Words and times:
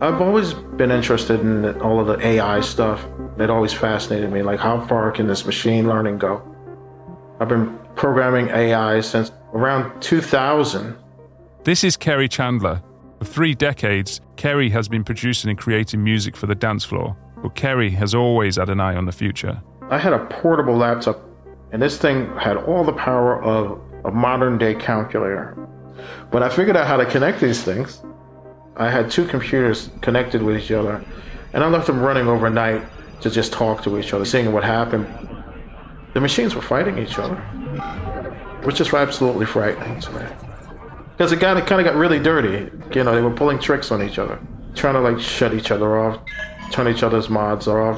I've 0.00 0.20
always 0.20 0.54
been 0.54 0.92
interested 0.92 1.40
in 1.40 1.80
all 1.80 1.98
of 1.98 2.06
the 2.06 2.24
AI 2.24 2.60
stuff. 2.60 3.04
It 3.36 3.50
always 3.50 3.72
fascinated 3.72 4.30
me. 4.30 4.42
Like, 4.42 4.60
how 4.60 4.86
far 4.86 5.10
can 5.10 5.26
this 5.26 5.44
machine 5.44 5.88
learning 5.88 6.18
go? 6.18 6.40
I've 7.40 7.48
been 7.48 7.76
programming 7.96 8.48
AI 8.48 9.00
since 9.00 9.32
around 9.52 10.00
2000. 10.00 10.96
This 11.64 11.82
is 11.82 11.96
Kerri 11.96 12.30
Chandler. 12.30 12.80
For 13.18 13.24
three 13.24 13.56
decades, 13.56 14.20
Kerri 14.36 14.70
has 14.70 14.88
been 14.88 15.02
producing 15.02 15.50
and 15.50 15.58
creating 15.58 16.04
music 16.04 16.36
for 16.36 16.46
the 16.46 16.54
dance 16.54 16.84
floor, 16.84 17.16
but 17.42 17.56
Kerri 17.56 17.90
has 17.90 18.14
always 18.14 18.54
had 18.54 18.68
an 18.68 18.78
eye 18.78 18.94
on 18.94 19.04
the 19.04 19.12
future. 19.12 19.60
I 19.90 19.98
had 19.98 20.12
a 20.12 20.24
portable 20.26 20.76
laptop, 20.76 21.20
and 21.72 21.82
this 21.82 21.98
thing 21.98 22.32
had 22.36 22.56
all 22.56 22.84
the 22.84 22.92
power 22.92 23.42
of 23.42 23.80
a 24.04 24.12
modern 24.12 24.58
day 24.58 24.76
calculator. 24.76 25.54
When 26.30 26.44
I 26.44 26.48
figured 26.50 26.76
out 26.76 26.86
how 26.86 26.98
to 26.98 27.06
connect 27.06 27.40
these 27.40 27.64
things, 27.64 28.00
I 28.78 28.88
had 28.88 29.10
two 29.10 29.26
computers 29.26 29.90
connected 30.02 30.40
with 30.40 30.56
each 30.56 30.70
other, 30.70 31.04
and 31.52 31.64
I 31.64 31.66
left 31.66 31.88
them 31.88 32.00
running 32.00 32.28
overnight 32.28 32.82
to 33.22 33.28
just 33.28 33.52
talk 33.52 33.82
to 33.82 33.98
each 33.98 34.14
other, 34.14 34.24
seeing 34.24 34.52
what 34.52 34.62
happened. 34.62 35.06
The 36.14 36.20
machines 36.20 36.54
were 36.54 36.62
fighting 36.62 36.96
each 36.96 37.18
other, 37.18 37.34
which 38.62 38.80
is 38.80 38.94
absolutely 38.94 39.46
frightening 39.46 40.00
to 40.00 40.12
me. 40.12 40.22
Because 41.10 41.32
it 41.32 41.40
got 41.40 41.56
it 41.56 41.66
kind 41.66 41.80
of 41.80 41.92
got 41.92 41.98
really 41.98 42.20
dirty. 42.20 42.70
You 42.94 43.02
know, 43.02 43.14
they 43.16 43.20
were 43.20 43.34
pulling 43.34 43.58
tricks 43.58 43.90
on 43.90 44.00
each 44.00 44.20
other, 44.20 44.38
trying 44.76 44.94
to 44.94 45.00
like 45.00 45.18
shut 45.18 45.52
each 45.54 45.72
other 45.72 45.98
off, 45.98 46.20
turn 46.70 46.86
each 46.86 47.02
other's 47.02 47.28
mods 47.28 47.66
off, 47.66 47.96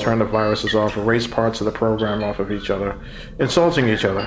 turn 0.00 0.20
the 0.20 0.24
viruses 0.24 0.74
off, 0.74 0.96
erase 0.96 1.26
parts 1.26 1.60
of 1.60 1.66
the 1.66 1.72
program 1.72 2.24
off 2.24 2.38
of 2.38 2.50
each 2.50 2.70
other, 2.70 2.98
insulting 3.38 3.90
each 3.90 4.06
other. 4.06 4.26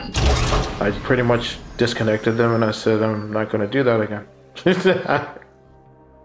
I 0.79 0.91
pretty 1.01 1.23
much 1.23 1.57
disconnected 1.77 2.37
them, 2.37 2.53
and 2.53 2.63
I 2.63 2.69
said 2.69 3.01
I'm 3.01 3.33
not 3.33 3.49
going 3.49 3.61
to 3.61 3.67
do 3.67 3.81
that 3.81 3.99
again. 3.99 4.27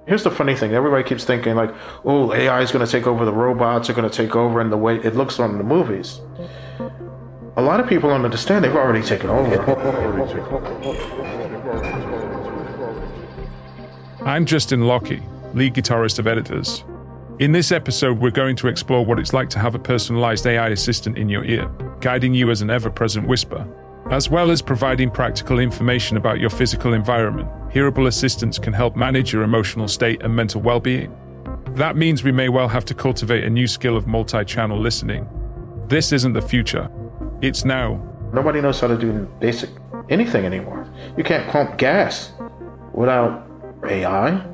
Here's 0.06 0.24
the 0.24 0.30
funny 0.30 0.56
thing: 0.56 0.72
everybody 0.72 1.04
keeps 1.04 1.24
thinking 1.24 1.54
like, 1.54 1.72
"Oh, 2.04 2.32
AI 2.32 2.62
is 2.62 2.72
going 2.72 2.84
to 2.84 2.90
take 2.90 3.06
over 3.06 3.24
the 3.24 3.32
robots 3.32 3.88
are 3.88 3.92
going 3.92 4.08
to 4.08 4.14
take 4.14 4.34
over," 4.34 4.60
and 4.60 4.72
the 4.72 4.76
way 4.76 4.96
it 4.96 5.14
looks 5.14 5.38
on 5.38 5.58
the 5.58 5.64
movies. 5.64 6.20
A 7.56 7.62
lot 7.62 7.78
of 7.78 7.88
people 7.88 8.10
don't 8.10 8.24
understand; 8.24 8.64
they've 8.64 8.74
already 8.74 9.02
taken 9.02 9.30
over. 9.30 9.62
I'm 14.24 14.46
Justin 14.46 14.86
Lockey, 14.86 15.22
lead 15.54 15.74
guitarist 15.74 16.18
of 16.18 16.26
Editors. 16.26 16.84
In 17.38 17.52
this 17.52 17.72
episode, 17.72 18.18
we're 18.18 18.30
going 18.30 18.56
to 18.56 18.68
explore 18.68 19.04
what 19.04 19.18
it's 19.18 19.32
like 19.32 19.50
to 19.50 19.58
have 19.58 19.74
a 19.74 19.78
personalized 19.78 20.46
AI 20.46 20.68
assistant 20.68 21.18
in 21.18 21.28
your 21.28 21.44
ear, 21.44 21.70
guiding 22.00 22.34
you 22.34 22.50
as 22.50 22.62
an 22.62 22.70
ever 22.70 22.90
present 22.90 23.26
whisper. 23.26 23.66
As 24.10 24.28
well 24.28 24.50
as 24.50 24.60
providing 24.60 25.10
practical 25.10 25.58
information 25.58 26.16
about 26.16 26.40
your 26.40 26.50
physical 26.50 26.92
environment, 26.92 27.48
hearable 27.72 28.08
assistance 28.08 28.58
can 28.58 28.72
help 28.72 28.96
manage 28.96 29.32
your 29.32 29.42
emotional 29.42 29.88
state 29.88 30.22
and 30.22 30.34
mental 30.34 30.60
well 30.60 30.80
being. 30.80 31.16
That 31.74 31.96
means 31.96 32.22
we 32.22 32.32
may 32.32 32.48
well 32.48 32.68
have 32.68 32.84
to 32.86 32.94
cultivate 32.94 33.44
a 33.44 33.50
new 33.50 33.66
skill 33.66 33.96
of 33.96 34.06
multi 34.06 34.44
channel 34.44 34.78
listening. 34.78 35.26
This 35.88 36.12
isn't 36.12 36.32
the 36.32 36.42
future, 36.42 36.90
it's 37.40 37.64
now. 37.64 38.02
Nobody 38.32 38.60
knows 38.60 38.80
how 38.80 38.88
to 38.88 38.98
do 38.98 39.26
basic 39.40 39.70
anything 40.10 40.44
anymore. 40.44 40.86
You 41.16 41.24
can't 41.24 41.48
pump 41.50 41.78
gas 41.78 42.32
without 42.92 43.46
AI. 43.88 44.44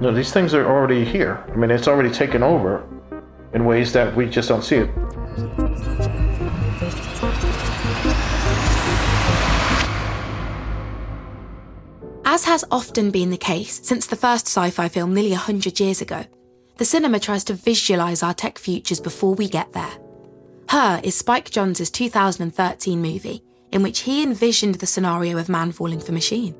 No, 0.00 0.12
these 0.12 0.32
things 0.32 0.54
are 0.54 0.66
already 0.66 1.04
here. 1.04 1.44
I 1.52 1.56
mean, 1.56 1.70
it's 1.70 1.88
already 1.88 2.10
taken 2.10 2.42
over 2.42 2.86
in 3.52 3.64
ways 3.64 3.92
that 3.92 4.14
we 4.14 4.28
just 4.28 4.48
don't 4.48 4.62
see 4.62 4.76
it. 4.76 4.90
As 12.32 12.44
has 12.44 12.64
often 12.70 13.10
been 13.10 13.30
the 13.30 13.36
case 13.36 13.80
since 13.82 14.06
the 14.06 14.14
first 14.14 14.46
sci 14.46 14.70
fi 14.70 14.86
film 14.86 15.12
nearly 15.12 15.32
100 15.32 15.80
years 15.80 16.00
ago, 16.00 16.24
the 16.76 16.84
cinema 16.84 17.18
tries 17.18 17.42
to 17.42 17.54
visualise 17.54 18.22
our 18.22 18.32
tech 18.32 18.56
futures 18.56 19.00
before 19.00 19.34
we 19.34 19.48
get 19.48 19.72
there. 19.72 19.90
Her 20.68 21.00
is 21.02 21.16
Spike 21.16 21.50
Jonze's 21.50 21.90
2013 21.90 23.02
movie, 23.02 23.42
in 23.72 23.82
which 23.82 24.02
he 24.02 24.22
envisioned 24.22 24.76
the 24.76 24.86
scenario 24.86 25.38
of 25.38 25.48
man 25.48 25.72
falling 25.72 25.98
for 25.98 26.12
machine. 26.12 26.54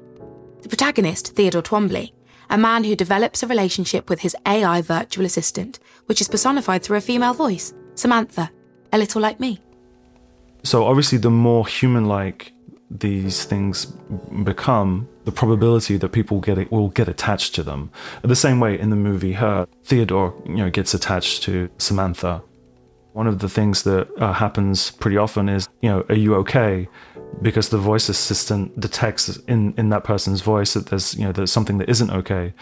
The 0.62 0.68
protagonist, 0.68 1.36
Theodore 1.36 1.62
Twombly, 1.62 2.14
a 2.50 2.58
man 2.58 2.82
who 2.82 2.96
develops 2.96 3.44
a 3.44 3.46
relationship 3.46 4.10
with 4.10 4.18
his 4.18 4.34
AI 4.46 4.82
virtual 4.82 5.24
assistant, 5.24 5.78
which 6.06 6.20
is 6.20 6.26
personified 6.26 6.82
through 6.82 6.98
a 6.98 7.00
female 7.00 7.32
voice, 7.32 7.74
Samantha, 7.94 8.50
a 8.92 8.98
little 8.98 9.22
like 9.22 9.38
me. 9.38 9.60
So, 10.64 10.84
obviously, 10.84 11.18
the 11.18 11.30
more 11.30 11.64
human 11.64 12.06
like 12.06 12.52
these 12.90 13.44
things 13.44 13.86
become, 14.42 15.08
the 15.24 15.32
probability 15.32 15.96
that 15.96 16.08
people 16.10 16.40
get 16.40 16.58
it 16.58 16.72
will 16.72 16.88
get 16.88 17.08
attached 17.08 17.54
to 17.54 17.62
them. 17.62 17.90
The 18.22 18.34
same 18.34 18.58
way 18.58 18.78
in 18.78 18.90
the 18.90 18.96
movie 18.96 19.32
Her, 19.34 19.66
Theodore, 19.84 20.34
you 20.44 20.56
know, 20.56 20.70
gets 20.70 20.92
attached 20.92 21.42
to 21.44 21.70
Samantha. 21.78 22.42
One 23.12 23.26
of 23.26 23.38
the 23.38 23.48
things 23.48 23.82
that 23.84 24.08
uh, 24.18 24.32
happens 24.32 24.90
pretty 24.92 25.16
often 25.16 25.48
is, 25.48 25.68
you 25.82 25.90
know, 25.90 26.04
are 26.08 26.16
you 26.16 26.34
okay? 26.36 26.88
Because 27.42 27.68
the 27.68 27.78
voice 27.78 28.08
assistant 28.08 28.78
detects 28.78 29.36
in 29.48 29.74
in 29.76 29.90
that 29.90 30.04
person's 30.04 30.42
voice 30.42 30.74
that 30.74 30.86
there's, 30.86 31.14
you 31.14 31.24
know, 31.24 31.32
there's 31.32 31.52
something 31.52 31.78
that 31.78 31.88
isn't 31.88 32.10
okay. 32.10 32.54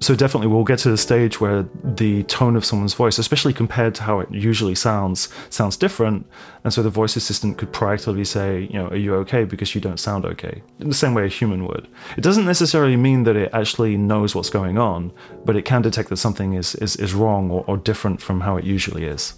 So 0.00 0.14
definitely 0.14 0.48
we'll 0.48 0.64
get 0.64 0.78
to 0.80 0.90
the 0.90 0.98
stage 0.98 1.40
where 1.40 1.66
the 1.82 2.22
tone 2.24 2.54
of 2.54 2.66
someone's 2.66 2.92
voice, 2.92 3.18
especially 3.18 3.54
compared 3.54 3.94
to 3.94 4.02
how 4.02 4.20
it 4.20 4.30
usually 4.30 4.74
sounds, 4.74 5.30
sounds 5.48 5.76
different. 5.76 6.26
And 6.64 6.72
so 6.72 6.82
the 6.82 6.90
voice 6.90 7.16
assistant 7.16 7.56
could 7.56 7.72
proactively 7.72 8.26
say, 8.26 8.68
you 8.70 8.74
know, 8.74 8.88
are 8.88 8.96
you 8.96 9.14
okay 9.16 9.44
because 9.44 9.74
you 9.74 9.80
don't 9.80 9.98
sound 9.98 10.26
okay? 10.26 10.62
In 10.80 10.88
the 10.88 10.94
same 10.94 11.14
way 11.14 11.24
a 11.24 11.28
human 11.28 11.66
would. 11.66 11.88
It 12.16 12.20
doesn't 12.20 12.44
necessarily 12.44 12.96
mean 12.96 13.22
that 13.24 13.36
it 13.36 13.50
actually 13.54 13.96
knows 13.96 14.34
what's 14.34 14.50
going 14.50 14.76
on, 14.76 15.12
but 15.46 15.56
it 15.56 15.64
can 15.64 15.80
detect 15.80 16.10
that 16.10 16.18
something 16.18 16.52
is, 16.52 16.74
is, 16.76 16.96
is 16.96 17.14
wrong 17.14 17.50
or, 17.50 17.64
or 17.66 17.78
different 17.78 18.20
from 18.20 18.40
how 18.40 18.58
it 18.58 18.64
usually 18.64 19.04
is. 19.04 19.34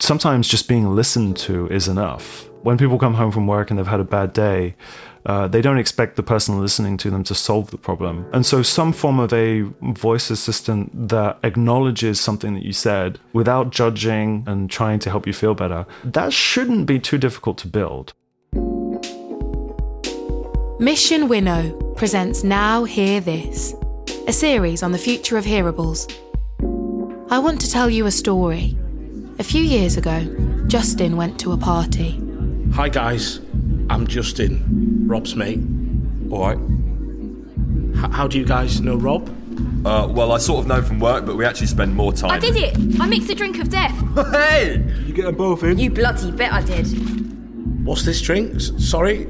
Sometimes 0.00 0.48
just 0.48 0.68
being 0.68 0.94
listened 0.94 1.36
to 1.38 1.66
is 1.68 1.88
enough. 1.88 2.47
When 2.62 2.76
people 2.76 2.98
come 2.98 3.14
home 3.14 3.30
from 3.30 3.46
work 3.46 3.70
and 3.70 3.78
they've 3.78 3.86
had 3.86 4.00
a 4.00 4.04
bad 4.04 4.32
day, 4.32 4.74
uh, 5.26 5.46
they 5.46 5.60
don't 5.60 5.78
expect 5.78 6.16
the 6.16 6.22
person 6.22 6.60
listening 6.60 6.96
to 6.98 7.10
them 7.10 7.22
to 7.24 7.34
solve 7.34 7.70
the 7.70 7.78
problem. 7.78 8.26
And 8.32 8.44
so, 8.44 8.62
some 8.62 8.92
form 8.92 9.20
of 9.20 9.32
a 9.32 9.62
voice 9.92 10.30
assistant 10.30 11.08
that 11.08 11.38
acknowledges 11.44 12.20
something 12.20 12.54
that 12.54 12.64
you 12.64 12.72
said 12.72 13.20
without 13.32 13.70
judging 13.70 14.44
and 14.46 14.68
trying 14.68 14.98
to 15.00 15.10
help 15.10 15.26
you 15.26 15.32
feel 15.32 15.54
better, 15.54 15.86
that 16.04 16.32
shouldn't 16.32 16.86
be 16.86 16.98
too 16.98 17.18
difficult 17.18 17.58
to 17.58 17.68
build. 17.68 18.12
Mission 20.80 21.28
Winnow 21.28 21.72
presents 21.96 22.42
Now 22.42 22.84
Hear 22.84 23.20
This, 23.20 23.74
a 24.26 24.32
series 24.32 24.82
on 24.82 24.92
the 24.92 24.98
future 24.98 25.36
of 25.36 25.44
hearables. 25.44 26.10
I 27.30 27.38
want 27.38 27.60
to 27.60 27.70
tell 27.70 27.90
you 27.90 28.06
a 28.06 28.10
story. 28.10 28.76
A 29.38 29.44
few 29.44 29.62
years 29.62 29.96
ago, 29.96 30.24
Justin 30.66 31.16
went 31.16 31.38
to 31.40 31.52
a 31.52 31.56
party. 31.56 32.27
Hi, 32.78 32.88
guys. 32.88 33.40
I'm 33.90 34.06
Justin, 34.06 35.04
Rob's 35.08 35.34
mate. 35.34 35.58
All 36.30 36.46
right. 36.46 36.58
H- 37.98 38.12
how 38.12 38.28
do 38.28 38.38
you 38.38 38.44
guys 38.44 38.80
know 38.80 38.94
Rob? 38.94 39.28
Uh, 39.84 40.06
well, 40.08 40.30
I 40.30 40.38
sort 40.38 40.60
of 40.60 40.68
know 40.68 40.80
from 40.80 41.00
work, 41.00 41.26
but 41.26 41.34
we 41.34 41.44
actually 41.44 41.66
spend 41.66 41.96
more 41.96 42.12
time. 42.12 42.30
I 42.30 42.38
did 42.38 42.54
it! 42.54 43.00
I 43.00 43.06
mixed 43.06 43.28
a 43.30 43.34
drink 43.34 43.58
of 43.58 43.68
death. 43.68 43.90
hey! 44.30 44.76
You 45.04 45.12
get 45.12 45.24
them 45.24 45.34
both 45.34 45.64
in? 45.64 45.76
You 45.76 45.90
bloody 45.90 46.30
bet 46.30 46.52
I 46.52 46.62
did. 46.62 46.86
What's 47.84 48.04
this 48.04 48.22
drink? 48.22 48.54
S- 48.54 48.70
sorry? 48.78 49.22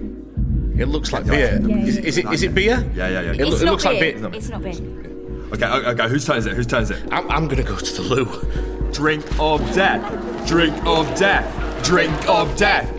It 0.76 0.88
looks 0.88 1.14
like 1.14 1.24
beer. 1.24 1.58
Yeah, 1.66 1.76
is, 1.86 1.96
yeah. 1.96 2.02
is 2.04 2.18
it, 2.18 2.26
is 2.26 2.42
it 2.42 2.54
beer? 2.54 2.86
Yeah, 2.94 3.08
yeah, 3.08 3.20
yeah. 3.22 3.30
It, 3.30 3.40
It's 3.40 3.50
lo- 3.50 3.56
it 3.56 3.64
not 3.64 3.70
looks 3.70 3.84
like 3.86 3.98
beer. 3.98 4.18
beer. 4.18 4.30
It's 4.34 4.50
not 4.50 4.60
beer. 4.60 4.72
Okay, 4.72 5.64
okay, 5.64 5.88
okay, 5.88 6.08
whose 6.10 6.26
turn 6.26 6.36
is 6.36 6.44
it? 6.44 6.52
Whose 6.52 6.66
turn 6.66 6.82
is 6.82 6.90
it? 6.90 7.02
I'm, 7.10 7.30
I'm 7.30 7.48
gonna 7.48 7.62
go 7.62 7.76
to 7.78 7.92
the 7.94 8.02
loo. 8.02 8.92
Drink 8.92 9.24
of 9.40 9.60
death. 9.74 10.46
Drink 10.46 10.76
of 10.84 11.06
death. 11.14 11.82
Drink 11.82 12.28
of 12.28 12.54
death. 12.58 12.97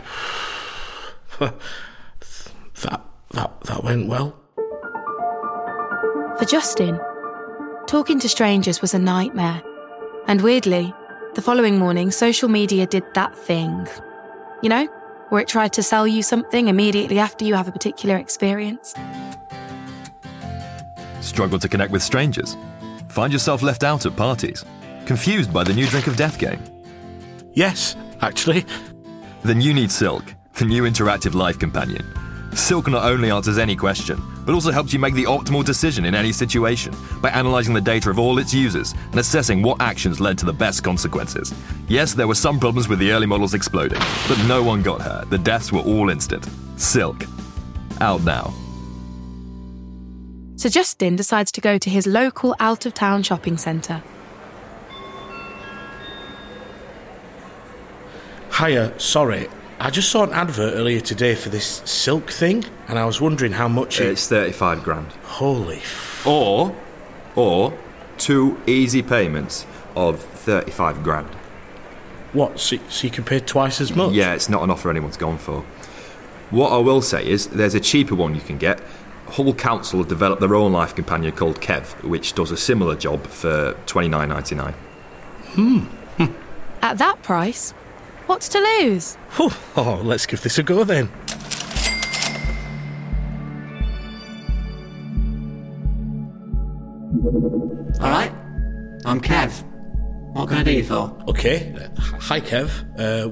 That, 2.81 3.01
that, 3.31 3.61
that 3.61 3.83
went 3.83 4.07
well. 4.07 4.39
For 6.37 6.45
Justin, 6.45 6.97
talking 7.87 8.19
to 8.21 8.29
strangers 8.29 8.81
was 8.81 8.93
a 8.93 8.99
nightmare. 8.99 9.61
And 10.27 10.41
weirdly, 10.41 10.93
the 11.33 11.41
following 11.41 11.77
morning, 11.77 12.11
social 12.11 12.47
media 12.47 12.85
did 12.85 13.03
that 13.15 13.37
thing. 13.37 13.87
You 14.61 14.69
know, 14.69 14.87
where 15.29 15.41
it 15.41 15.49
tried 15.49 15.73
to 15.73 15.83
sell 15.83 16.07
you 16.07 16.23
something 16.23 16.69
immediately 16.69 17.19
after 17.19 17.43
you 17.43 17.55
have 17.55 17.67
a 17.67 17.71
particular 17.71 18.15
experience. 18.15 18.93
Struggle 21.19 21.59
to 21.59 21.67
connect 21.67 21.91
with 21.91 22.01
strangers? 22.01 22.55
Find 23.09 23.33
yourself 23.33 23.61
left 23.61 23.83
out 23.83 24.05
at 24.05 24.15
parties? 24.15 24.63
Confused 25.05 25.51
by 25.51 25.63
the 25.65 25.73
new 25.73 25.87
Drink 25.87 26.07
of 26.07 26.15
Death 26.15 26.39
game? 26.39 26.61
Yes, 27.53 27.97
actually. 28.21 28.65
Then 29.43 29.59
you 29.59 29.73
need 29.73 29.91
Silk, 29.91 30.33
the 30.59 30.65
new 30.65 30.83
interactive 30.83 31.33
life 31.33 31.57
companion. 31.57 32.05
Silk 32.53 32.87
not 32.87 33.05
only 33.05 33.31
answers 33.31 33.57
any 33.57 33.75
question, 33.75 34.21
but 34.45 34.53
also 34.53 34.71
helps 34.71 34.91
you 34.91 34.99
make 34.99 35.13
the 35.13 35.23
optimal 35.23 35.63
decision 35.63 36.03
in 36.03 36.13
any 36.13 36.33
situation 36.33 36.93
by 37.21 37.29
analyzing 37.29 37.73
the 37.73 37.79
data 37.79 38.09
of 38.09 38.19
all 38.19 38.39
its 38.39 38.53
users 38.53 38.93
and 39.11 39.19
assessing 39.19 39.61
what 39.61 39.79
actions 39.79 40.19
led 40.19 40.37
to 40.37 40.45
the 40.45 40.51
best 40.51 40.83
consequences. 40.83 41.53
Yes, 41.87 42.13
there 42.13 42.27
were 42.27 42.35
some 42.35 42.59
problems 42.59 42.89
with 42.89 42.99
the 42.99 43.11
early 43.11 43.25
models 43.25 43.53
exploding, 43.53 43.99
but 44.27 44.37
no 44.47 44.61
one 44.61 44.81
got 44.81 45.01
hurt. 45.01 45.29
The 45.29 45.37
deaths 45.37 45.71
were 45.71 45.81
all 45.81 46.09
instant. 46.09 46.47
Silk. 46.75 47.23
Out 48.01 48.23
now. 48.23 48.53
So 50.57 50.67
Justin 50.67 51.15
decides 51.15 51.53
to 51.53 51.61
go 51.61 51.77
to 51.77 51.89
his 51.89 52.05
local 52.05 52.53
out 52.59 52.85
of 52.85 52.93
town 52.93 53.23
shopping 53.23 53.57
centre. 53.57 54.03
Hiya, 58.57 58.99
sorry. 58.99 59.47
I 59.81 59.89
just 59.89 60.09
saw 60.11 60.23
an 60.23 60.33
advert 60.33 60.73
earlier 60.75 60.99
today 60.99 61.35
for 61.35 61.49
this 61.49 61.81
silk 61.85 62.31
thing, 62.31 62.65
and 62.89 62.99
I 62.99 63.05
was 63.05 63.21
wondering 63.21 63.53
how 63.53 63.67
much 63.69 64.01
it. 64.01 64.07
It's 64.07 64.27
35 64.27 64.83
grand. 64.83 65.07
Holy. 65.23 65.77
F- 65.77 66.27
Or, 66.27 66.75
or 67.35 67.73
two 68.17 68.59
easy 68.67 69.01
payments 69.01 69.65
of 69.95 70.19
35 70.19 71.01
grand. 71.03 71.29
what? 72.33 72.59
So, 72.59 72.77
so 72.89 73.05
you 73.07 73.11
can 73.11 73.23
pay 73.23 73.39
twice 73.39 73.79
as 73.79 73.95
much? 73.95 74.11
Yeah, 74.13 74.33
it's 74.33 74.49
not 74.49 74.63
an 74.63 74.69
offer 74.69 74.89
anyone's 74.89 75.17
gone 75.17 75.37
for. 75.37 75.61
What 76.49 76.71
I 76.73 76.77
will 76.77 77.01
say 77.01 77.25
is, 77.27 77.47
there's 77.47 77.75
a 77.75 77.79
cheaper 77.79 78.15
one 78.15 78.35
you 78.35 78.41
can 78.41 78.57
get. 78.57 78.81
Hull 79.29 79.53
Council 79.53 79.99
have 79.99 80.09
developed 80.09 80.41
their 80.41 80.55
own 80.55 80.73
life 80.73 80.93
companion 80.95 81.31
called 81.33 81.61
Kev, 81.61 82.03
which 82.03 82.33
does 82.33 82.51
a 82.51 82.57
similar 82.57 82.95
job 82.95 83.25
for 83.27 83.73
29.99. 83.85 84.73
Hmm. 85.53 85.85
At 86.81 86.97
that 86.97 87.21
price, 87.23 87.73
what's 88.29 88.47
to 88.47 88.59
lose? 88.59 89.15
Whew. 89.37 89.51
Oh, 89.75 89.99
let's 90.03 90.27
give 90.27 90.41
this 90.41 90.59
a 90.59 90.63
go 90.63 90.83
then. 90.83 91.09
All 97.99 98.09
right. 98.09 98.31
I'm 99.05 99.19
Kev. 99.19 99.63
What 100.33 100.49
can 100.49 100.59
I 100.59 100.63
do 100.63 100.71
you 100.71 100.83
for? 100.83 101.17
Okay. 101.27 101.73
Uh, 101.73 102.01
hi, 102.01 102.39
Kev. 102.39 102.69
Uh, 102.99 103.29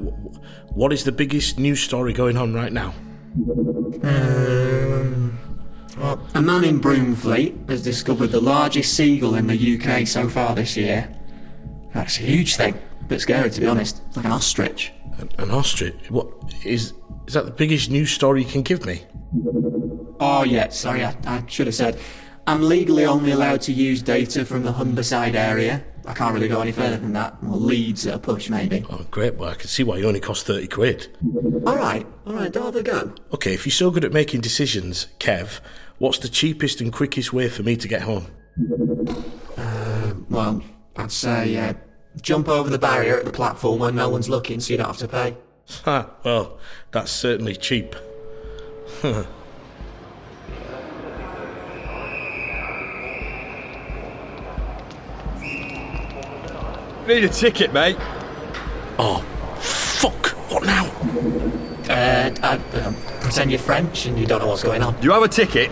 what 0.73 0.91
is 0.91 1.03
the 1.03 1.11
biggest 1.11 1.59
news 1.59 1.79
story 1.79 2.11
going 2.11 2.35
on 2.35 2.55
right 2.55 2.73
now? 2.73 2.95
Um, 4.01 5.37
well, 5.95 6.27
a 6.33 6.41
man 6.41 6.63
in 6.63 6.81
Broomfleet 6.81 7.69
has 7.69 7.83
discovered 7.83 8.27
the 8.27 8.41
largest 8.41 8.95
seagull 8.95 9.35
in 9.35 9.45
the 9.45 9.77
UK 9.77 10.07
so 10.07 10.27
far 10.27 10.55
this 10.55 10.75
year. 10.75 11.15
That's 11.93 12.17
a 12.17 12.23
huge 12.23 12.55
thing. 12.55 12.79
Bit 13.07 13.21
scary, 13.21 13.49
to 13.49 13.61
be 13.61 13.67
honest. 13.67 14.01
It's 14.07 14.17
like 14.17 14.25
an 14.25 14.31
ostrich. 14.31 14.91
An, 15.17 15.29
an 15.37 15.51
ostrich? 15.51 15.95
What 16.09 16.27
is? 16.65 16.93
Is 17.27 17.33
that 17.33 17.45
the 17.45 17.51
biggest 17.51 17.89
news 17.89 18.11
story 18.11 18.43
you 18.43 18.49
can 18.49 18.61
give 18.61 18.85
me? 18.85 19.03
Oh, 20.19 20.43
yeah, 20.43 20.69
sorry, 20.69 21.03
I, 21.03 21.15
I 21.25 21.43
should 21.47 21.67
have 21.67 21.75
said. 21.75 21.99
I'm 22.47 22.61
legally 22.63 23.05
only 23.05 23.31
allowed 23.31 23.61
to 23.61 23.73
use 23.73 24.01
data 24.01 24.45
from 24.45 24.63
the 24.63 24.71
Humberside 24.71 25.35
area. 25.35 25.83
I 26.05 26.13
can't 26.13 26.33
really 26.33 26.47
go 26.47 26.61
any 26.61 26.71
further 26.71 26.95
than 26.97 27.11
that. 27.13 27.43
Well, 27.43 27.59
Leeds 27.59 28.07
at 28.07 28.13
a 28.13 28.19
push, 28.19 28.49
maybe. 28.49 28.85
Oh, 28.89 29.05
great. 29.11 29.35
Well, 29.35 29.49
I 29.49 29.55
can 29.55 29.67
see 29.67 29.83
why 29.83 29.97
you 29.97 30.07
only 30.07 30.21
cost 30.21 30.45
thirty 30.45 30.67
quid. 30.67 31.07
All 31.65 31.75
right, 31.75 32.07
all 32.25 32.33
right, 32.33 32.51
don't 32.51 32.63
have 32.65 32.75
a 32.77 32.83
go. 32.83 33.13
Okay, 33.33 33.53
if 33.53 33.65
you're 33.65 33.73
so 33.73 33.91
good 33.91 34.05
at 34.05 34.13
making 34.13 34.39
decisions, 34.39 35.07
Kev, 35.19 35.59
what's 35.97 36.19
the 36.19 36.29
cheapest 36.29 36.79
and 36.79 36.93
quickest 36.93 37.33
way 37.33 37.49
for 37.49 37.63
me 37.63 37.75
to 37.75 37.87
get 37.87 38.03
home? 38.03 38.27
Well, 40.29 40.61
I'd 40.95 41.11
say 41.11 41.57
uh, 41.57 41.73
jump 42.21 42.47
over 42.47 42.69
the 42.69 42.79
barrier 42.79 43.17
at 43.17 43.25
the 43.25 43.31
platform 43.31 43.79
when 43.79 43.95
no 43.95 44.09
one's 44.09 44.29
looking 44.29 44.59
so 44.59 44.73
you 44.73 44.77
don't 44.77 44.87
have 44.87 44.97
to 44.97 45.07
pay. 45.07 45.35
Ha, 45.83 46.09
well, 46.23 46.57
that's 46.91 47.11
certainly 47.11 47.55
cheap. 47.55 47.95
Need 57.07 57.23
a 57.23 57.29
ticket, 57.29 57.71
mate. 57.71 57.95
Oh, 58.99 59.23
fuck! 59.59 60.27
What 60.51 60.65
now? 60.65 60.85
Uh, 61.89 62.35
I, 62.43 62.59
um, 62.79 62.95
pretend 63.21 63.49
you're 63.51 63.59
French 63.59 64.05
and 64.07 64.19
you 64.19 64.25
don't 64.25 64.39
know 64.39 64.47
what's 64.47 64.63
going 64.63 64.83
on. 64.83 64.99
Do 64.99 65.07
you 65.07 65.13
have 65.13 65.23
a 65.23 65.29
ticket? 65.29 65.71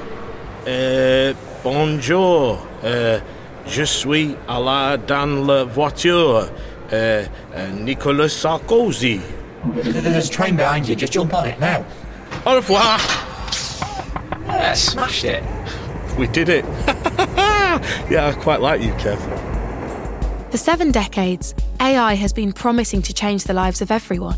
Euh, 0.66 1.34
bonjour. 1.62 2.66
Euh, 2.86 3.20
je 3.68 3.84
suis 3.84 4.36
à 4.48 4.60
la 4.60 4.98
dans 4.98 5.46
la 5.46 5.64
voiture. 5.64 6.48
Euh, 6.94 7.26
euh, 7.56 7.72
Nicolas 7.72 8.30
Sarkozy. 8.30 9.20
There's 9.74 10.30
a 10.30 10.32
train 10.32 10.56
behind 10.56 10.88
you, 10.88 10.96
just 10.96 11.14
jump 11.14 11.34
on 11.34 11.46
it 11.48 11.60
now. 11.60 11.84
Au 12.46 12.56
revoir. 12.56 13.00
Yeah, 14.48 14.74
smashed 14.74 15.24
it. 15.24 15.44
We 16.18 16.28
did 16.28 16.50
it. 16.50 16.66
yeah, 18.10 18.28
I 18.28 18.40
quite 18.40 18.62
like 18.62 18.82
you, 18.82 18.94
Kev. 18.94 19.20
For 20.52 20.58
seven 20.58 20.92
decades, 20.92 21.56
AI 21.80 22.14
has 22.14 22.32
been 22.32 22.54
promising 22.54 23.02
to 23.02 23.14
change 23.14 23.46
the 23.46 23.54
lives 23.54 23.82
of 23.82 23.92
everyone, 23.92 24.38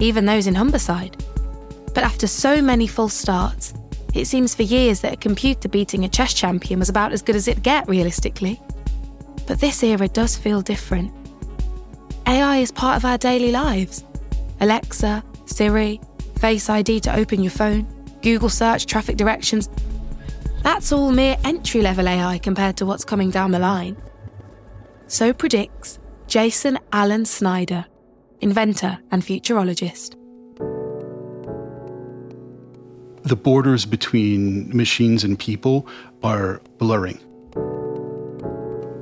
even 0.00 0.26
those 0.26 0.46
in 0.46 0.54
Humberside. 0.54 1.14
But 1.94 2.04
after 2.04 2.26
so 2.26 2.60
many 2.60 2.86
false 2.86 3.14
starts, 3.14 3.72
it 4.16 4.26
seems 4.26 4.54
for 4.54 4.62
years 4.62 5.00
that 5.00 5.12
a 5.12 5.16
computer 5.16 5.68
beating 5.68 6.04
a 6.04 6.08
chess 6.08 6.34
champion 6.34 6.78
was 6.78 6.88
about 6.88 7.12
as 7.12 7.22
good 7.22 7.36
as 7.36 7.48
it'd 7.48 7.62
get, 7.62 7.88
realistically. 7.88 8.60
But 9.46 9.60
this 9.60 9.82
era 9.82 10.08
does 10.08 10.36
feel 10.36 10.60
different. 10.62 11.12
AI 12.26 12.58
is 12.58 12.72
part 12.72 12.96
of 12.96 13.04
our 13.04 13.18
daily 13.18 13.52
lives. 13.52 14.04
Alexa, 14.60 15.22
Siri, 15.44 16.00
Face 16.38 16.68
ID 16.68 17.00
to 17.00 17.16
open 17.16 17.42
your 17.42 17.50
phone, 17.50 17.86
Google 18.20 18.50
search, 18.50 18.86
traffic 18.86 19.16
directions. 19.16 19.70
That's 20.62 20.92
all 20.92 21.10
mere 21.10 21.36
entry 21.44 21.80
level 21.80 22.08
AI 22.08 22.38
compared 22.38 22.76
to 22.78 22.86
what's 22.86 23.04
coming 23.04 23.30
down 23.30 23.52
the 23.52 23.58
line. 23.58 23.96
So 25.06 25.32
predicts 25.32 25.98
Jason 26.26 26.78
Alan 26.92 27.24
Snyder, 27.24 27.86
inventor 28.40 28.98
and 29.10 29.22
futurologist. 29.22 30.15
The 33.26 33.36
borders 33.36 33.84
between 33.84 34.74
machines 34.74 35.24
and 35.24 35.36
people 35.36 35.88
are 36.22 36.60
blurring. 36.78 37.18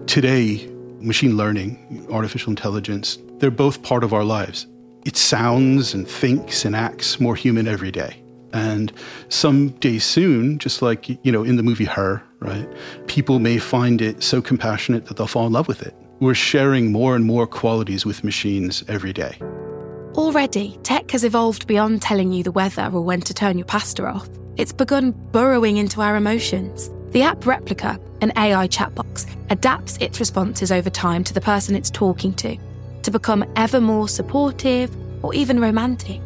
Today, 0.06 0.67
machine 1.00 1.37
learning, 1.37 2.06
artificial 2.11 2.49
intelligence, 2.49 3.19
they're 3.38 3.50
both 3.50 3.82
part 3.82 4.03
of 4.03 4.15
our 4.15 4.25
lives. 4.25 4.67
It 5.05 5.19
sounds 5.19 5.93
and 5.93 6.09
thinks 6.09 6.65
and 6.65 6.75
acts 6.75 7.21
more 7.21 7.37
human 7.37 7.69
every 7.69 7.91
day. 7.91 8.23
And 8.55 8.93
someday 9.29 9.99
soon, 9.99 10.59
just 10.59 10.81
like, 10.81 11.09
you 11.09 11.31
know, 11.31 11.43
in 11.43 11.56
the 11.56 11.62
movie 11.62 11.85
Her, 11.85 12.23
right, 12.41 12.69
people 13.06 13.41
may 13.41 13.59
find 13.59 14.00
it 14.00 14.23
so 14.23 14.41
compassionate 14.41 15.05
that 15.06 15.19
they'll 15.19 15.26
fall 15.26 15.47
in 15.47 15.53
love 15.53 15.69
with 15.69 15.82
it. 15.82 15.94
We're 16.21 16.32
sharing 16.32 16.93
more 16.93 17.15
and 17.15 17.26
more 17.26 17.47
qualities 17.47 18.06
with 18.06 18.25
machines 18.25 18.85
every 18.88 19.12
day. 19.12 19.38
Already, 20.16 20.78
tech 20.84 21.11
has 21.11 21.25
evolved 21.25 21.66
beyond 21.66 22.00
telling 22.00 22.32
you 22.32 22.44
the 22.44 22.52
weather 22.52 22.88
or 22.93 23.00
when 23.00 23.20
to 23.22 23.34
turn 23.34 23.58
your 23.58 23.64
pasta 23.64 24.06
off. 24.06 24.28
It's 24.56 24.72
begun 24.72 25.11
burrowing 25.32 25.78
into 25.78 26.00
our 26.00 26.14
emotions. 26.14 26.88
The 27.11 27.22
app 27.22 27.40
Replika, 27.40 28.00
an 28.20 28.32
AI 28.37 28.69
chat 28.69 28.94
box, 28.94 29.26
adapts 29.50 29.96
its 29.96 30.20
responses 30.20 30.71
over 30.71 30.88
time 30.88 31.25
to 31.25 31.35
the 31.35 31.40
person 31.40 31.75
it's 31.75 31.90
talking 31.90 32.33
to, 32.35 32.56
to 33.02 33.11
become 33.11 33.44
ever 33.56 33.80
more 33.80 34.09
supportive 34.09 34.97
or 35.25 35.35
even 35.35 35.59
romantic. 35.59 36.21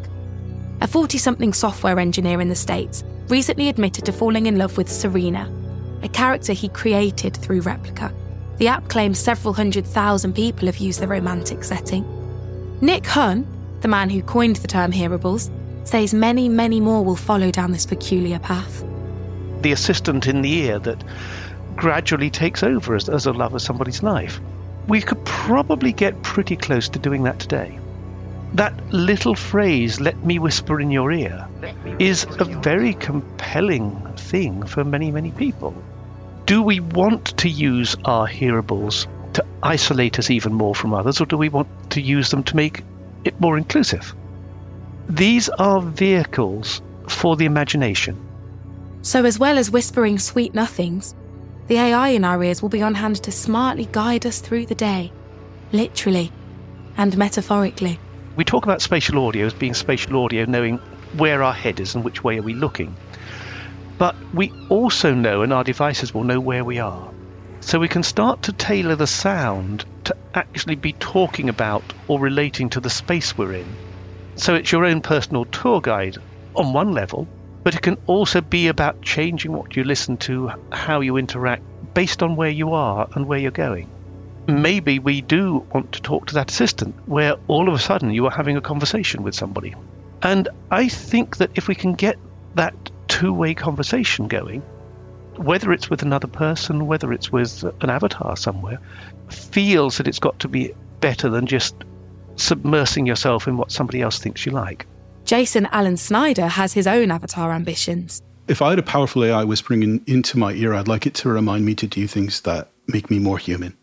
A 0.83 0.87
40 0.87 1.17
something 1.17 1.55
software 1.55 1.99
engineer 1.99 2.43
in 2.43 2.51
the 2.51 2.55
States 2.55 3.05
recently 3.29 3.71
admitted 3.71 4.05
to 4.05 4.13
falling 4.13 4.45
in 4.47 4.59
love 4.59 4.77
with 4.77 4.93
Serena, 4.93 5.51
a 6.03 6.09
character 6.11 6.53
he 6.53 6.69
created 6.69 7.35
through 7.39 7.63
Replika. 7.63 8.15
The 8.59 8.69
app 8.69 8.89
claims 8.91 9.19
several 9.19 9.55
hundred 9.55 9.87
thousand 9.87 10.35
people 10.35 10.67
have 10.67 10.77
used 10.77 11.01
the 11.01 11.09
romantic 11.09 11.65
setting. 11.65 12.05
Nick 12.81 13.07
Hunn, 13.07 13.47
the 13.81 13.89
man 13.89 14.11
who 14.11 14.23
coined 14.23 14.57
the 14.57 14.69
term 14.69 14.93
hearables, 14.93 15.51
says 15.85 16.13
many, 16.13 16.49
many 16.49 16.81
more 16.81 17.05
will 17.05 17.17
follow 17.17 17.51
down 17.51 17.73
this 17.73 17.87
peculiar 17.87 18.39
path. 18.39 18.85
the 19.63 19.73
assistant 19.73 20.27
in 20.27 20.43
the 20.43 20.53
ear 20.53 20.79
that 20.79 21.03
gradually 21.77 22.31
takes 22.31 22.63
over 22.63 22.95
as, 22.95 23.09
as 23.09 23.27
a 23.27 23.33
love 23.33 23.55
of 23.55 23.63
somebody's 23.63 24.03
life. 24.03 24.41
We 24.87 25.01
could 25.03 25.25
probably 25.25 25.93
get 25.93 26.23
pretty 26.23 26.57
close 26.57 26.89
to 26.91 26.99
doing 26.99 27.25
that 27.25 27.39
today. 27.39 27.79
That 28.55 28.73
little 28.93 29.35
phrase, 29.35 30.01
let 30.01 30.17
me 30.25 30.39
whisper 30.39 30.81
in 30.81 30.91
your 30.91 31.13
ear, 31.13 31.47
is 31.99 32.25
a 32.39 32.45
very 32.45 32.95
compelling 32.95 34.15
thing 34.17 34.65
for 34.65 34.85
many, 34.85 35.11
many 35.11 35.33
people. 35.33 35.75
Do 36.47 36.63
we 36.63 36.81
want 36.81 37.37
to 37.39 37.49
use 37.49 37.97
our 38.05 38.27
hearables 38.27 39.07
to 39.35 39.45
isolate 39.63 40.19
us 40.19 40.31
even 40.31 40.55
more 40.55 40.75
from 40.75 40.95
others, 40.95 41.21
or 41.21 41.27
do 41.27 41.37
we 41.37 41.51
want 41.51 41.69
to 41.91 42.01
use 42.01 42.31
them 42.31 42.43
to 42.45 42.57
make 42.57 42.83
it 43.25 43.41
more 43.41 43.57
inclusive? 43.57 44.15
These 45.09 45.49
are 45.49 45.81
vehicles 45.81 46.83
for 47.09 47.37
the 47.37 47.47
imagination. 47.47 48.17
So, 49.03 49.25
as 49.25 49.39
well 49.39 49.59
as 49.59 49.71
whispering 49.71 50.19
sweet 50.19 50.55
nothings, 50.55 51.15
the 51.69 51.79
AI 51.79 52.09
in 52.09 52.25
our 52.25 52.43
ears 52.43 52.63
will 52.63 52.69
be 52.69 52.83
on 52.83 52.95
hand 52.95 53.23
to 53.23 53.33
smartly 53.33 53.89
guide 53.91 54.27
us 54.27 54.41
through 54.41 54.67
the 54.67 54.75
day, 54.75 55.13
literally 55.73 56.33
and 56.99 57.17
metaphorically. 57.17 57.99
We 58.37 58.45
talk 58.45 58.65
about 58.65 58.83
spatial 58.83 59.25
audio 59.27 59.47
as 59.47 59.55
being 59.55 59.75
spatial 59.75 60.23
audio, 60.23 60.45
knowing 60.45 60.79
where 61.17 61.43
our 61.43 61.53
head 61.53 61.81
is 61.81 61.95
and 61.95 62.05
which 62.05 62.23
way 62.23 62.39
are 62.39 62.43
we 62.43 62.55
looking. 62.55 62.95
But 63.97 64.15
we 64.35 64.53
also 64.69 65.15
know, 65.15 65.43
and 65.43 65.53
our 65.53 65.65
devices 65.65 66.13
will 66.13 66.25
know 66.25 66.41
where 66.41 66.65
we 66.65 66.79
are. 66.79 67.11
So 67.61 67.79
we 67.79 67.89
can 67.89 68.03
start 68.03 68.43
to 68.43 68.53
tailor 68.53 68.95
the 68.95 69.07
sound 69.07 69.85
to 70.09 70.17
actually 70.35 70.75
be 70.75 70.93
talking 70.95 71.49
about 71.49 71.93
or 72.09 72.21
relating 72.21 72.71
to 72.71 72.81
the 72.81 72.91
space 72.91 73.37
we're 73.37 73.53
in. 73.53 73.77
So 74.37 74.55
it's 74.55 74.73
your 74.73 74.85
own 74.85 75.01
personal 75.01 75.45
tour 75.47 75.81
guide 75.81 76.17
on 76.55 76.73
one 76.73 76.93
level, 76.93 77.29
but 77.65 77.75
it 77.75 77.83
can 77.83 77.97
also 78.07 78.41
be 78.41 78.69
about 78.69 79.03
changing 79.03 79.53
what 79.53 79.77
you 79.77 79.85
listen 79.85 80.17
to, 80.19 80.51
how 80.73 81.01
you 81.01 81.17
interact, 81.17 81.63
based 81.95 82.23
on 82.23 82.37
where 82.37 82.51
you 82.51 82.73
are 82.73 83.09
and 83.15 83.27
where 83.27 83.39
you're 83.39 83.51
going. 83.51 83.91
Maybe 84.47 84.99
we 84.99 85.21
do 85.21 85.67
want 85.75 85.93
to 85.93 86.01
talk 86.01 86.27
to 86.27 86.35
that 86.35 86.51
assistant 86.51 86.97
where 87.05 87.35
all 87.49 87.69
of 87.69 87.75
a 87.75 87.79
sudden 87.79 88.11
you 88.11 88.27
are 88.27 88.31
having 88.31 88.57
a 88.57 88.63
conversation 88.63 89.23
with 89.23 89.35
somebody. 89.35 89.75
And 90.23 90.49
I 90.71 90.89
think 90.89 91.37
that 91.37 91.51
if 91.55 91.69
we 91.69 91.75
can 91.75 91.93
get 91.93 92.17
that 92.55 92.75
two 93.09 93.33
way 93.33 93.55
conversation 93.55 94.29
going, 94.29 94.63
whether 95.39 95.73
it's 95.73 95.89
with 95.89 96.03
another 96.03 96.27
person, 96.27 96.87
whether 96.87 97.13
it's 97.13 97.31
with 97.31 97.65
an 97.81 97.91
avatar 97.91 98.37
somewhere, 98.37 98.81
feels 99.31 99.99
that 99.99 100.09
it's 100.09 100.19
got 100.19 100.39
to 100.41 100.49
be 100.49 100.73
better 101.01 101.29
than 101.29 101.47
just 101.47 101.75
submersing 102.37 103.07
yourself 103.07 103.47
in 103.47 103.57
what 103.57 103.73
somebody 103.73 104.01
else 104.01 104.19
thinks 104.19 104.47
you 104.47 104.53
like. 104.53 104.87
Jason 105.25 105.67
Alan 105.73 105.97
Snyder 105.97 106.47
has 106.47 106.73
his 106.73 106.87
own 106.87 107.11
avatar 107.11 107.53
ambitions. 107.53 108.23
If 108.47 108.63
I 108.63 108.71
had 108.71 108.79
a 108.79 108.83
powerful 108.83 109.25
AI 109.25 109.45
whispering 109.45 109.83
in, 109.83 110.03
into 110.07 110.39
my 110.39 110.53
ear, 110.53 110.73
I'd 110.73 110.89
like 110.89 111.07
it 111.07 111.15
to 111.15 111.29
remind 111.29 111.67
me 111.67 111.75
to 111.77 111.87
do 111.87 112.07
things 112.07 112.41
that 112.43 112.71
make 112.87 113.11
me 113.11 113.19
more 113.19 113.39
human, 113.39 113.77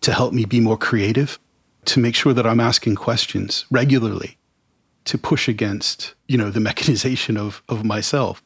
to 0.00 0.12
help 0.12 0.32
me 0.32 0.46
be 0.46 0.60
more 0.60 0.78
creative, 0.78 1.38
to 1.86 2.00
make 2.00 2.14
sure 2.14 2.32
that 2.32 2.46
I'm 2.46 2.60
asking 2.60 2.94
questions 2.94 3.66
regularly, 3.70 4.38
to 5.04 5.18
push 5.18 5.48
against, 5.48 6.14
you 6.28 6.38
know, 6.38 6.50
the 6.50 6.60
mechanization 6.70 7.36
of, 7.36 7.62
of 7.68 7.84
myself 7.84 8.42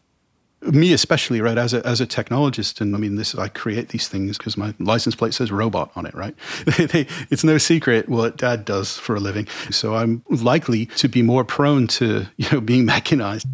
me 0.62 0.92
especially 0.92 1.40
right 1.40 1.56
as 1.56 1.72
a 1.72 1.84
as 1.86 2.00
a 2.00 2.06
technologist 2.06 2.80
and 2.80 2.94
i 2.94 2.98
mean 2.98 3.16
this 3.16 3.34
i 3.34 3.48
create 3.48 3.88
these 3.88 4.08
things 4.08 4.36
because 4.36 4.56
my 4.56 4.74
license 4.78 5.14
plate 5.14 5.32
says 5.32 5.50
robot 5.50 5.90
on 5.96 6.04
it 6.04 6.14
right? 6.14 6.34
It's 7.30 7.44
no 7.44 7.58
secret 7.58 8.08
what 8.08 8.36
dad 8.36 8.64
does 8.64 8.96
for 8.98 9.16
a 9.16 9.20
living. 9.20 9.46
So 9.70 9.94
i'm 9.94 10.22
likely 10.28 10.86
to 10.86 11.08
be 11.08 11.22
more 11.22 11.44
prone 11.44 11.86
to 11.98 12.26
you 12.36 12.50
know 12.50 12.60
being 12.60 12.84
mechanized. 12.94 13.46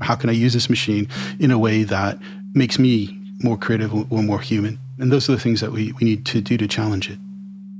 How 0.00 0.14
can 0.14 0.30
i 0.30 0.32
use 0.32 0.54
this 0.54 0.70
machine 0.70 1.08
in 1.38 1.50
a 1.50 1.58
way 1.58 1.82
that 1.84 2.18
makes 2.54 2.78
me 2.78 3.18
more 3.42 3.58
creative 3.58 3.92
or 4.10 4.22
more 4.22 4.40
human? 4.40 4.78
And 4.98 5.12
those 5.12 5.28
are 5.28 5.32
the 5.32 5.40
things 5.40 5.60
that 5.60 5.72
we, 5.72 5.92
we 5.92 6.06
need 6.06 6.24
to 6.26 6.40
do 6.40 6.56
to 6.56 6.66
challenge 6.66 7.10
it. 7.10 7.18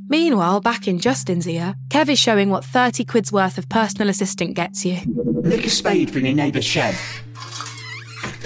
Meanwhile, 0.09 0.61
back 0.61 0.87
in 0.87 0.99
Justin's 0.99 1.49
ear, 1.49 1.75
Kev 1.89 2.09
is 2.09 2.19
showing 2.19 2.51
what 2.51 2.65
30 2.65 3.05
quid's 3.05 3.33
worth 3.33 3.59
of 3.59 3.69
personal 3.69 4.09
assistant 4.09 4.55
gets 4.55 4.85
you. 4.85 4.99
Lick 5.07 5.67
a 5.67 5.71
spade 5.71 6.11
from 6.11 6.27
your 6.27 6.35
neighbour's 6.35 6.65
shed. 6.65 6.95